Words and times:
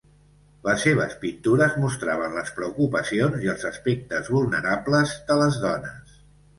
Les 0.67 0.79
seves 0.87 1.13
pintures 1.25 1.75
mostraven 1.83 2.35
les 2.39 2.51
preocupacions 2.61 3.47
i 3.47 3.55
els 3.57 3.69
aspectes 3.73 4.35
vulnerables 4.35 5.19
de 5.33 5.43
les 5.45 5.65
dones. 5.71 6.23